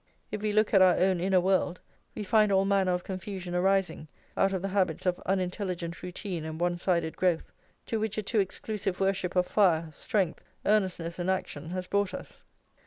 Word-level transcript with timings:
If 0.31 0.41
we 0.41 0.51
look 0.51 0.73
at 0.73 0.81
our 0.81 0.95
own 0.97 1.19
inner 1.19 1.39
world, 1.39 1.79
we 2.15 2.23
find 2.23 2.51
all 2.51 2.65
manner 2.65 2.91
of 2.91 3.03
confusion 3.03 3.53
arising 3.53 4.07
out 4.35 4.51
of 4.51 4.63
the 4.63 4.69
habits 4.69 5.05
of 5.05 5.19
unintelligent 5.27 6.01
routine 6.01 6.43
and 6.43 6.59
one 6.59 6.77
sided 6.79 7.15
growth, 7.15 7.51
to 7.85 7.99
which 7.99 8.17
a 8.17 8.23
too 8.23 8.39
exclusive 8.39 8.99
worship 8.99 9.35
of 9.35 9.45
fire, 9.45 9.89
strength, 9.91 10.41
earnestness, 10.65 11.19
and 11.19 11.29
action 11.29 11.69
has 11.69 11.85
brought 11.85 12.15
us. 12.15 12.41